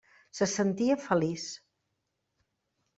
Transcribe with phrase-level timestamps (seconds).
[0.37, 1.47] Se sentia feliç.